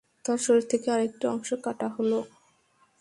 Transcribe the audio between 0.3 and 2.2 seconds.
শরীর থেকে আরেকটি অংশ কাটা হল।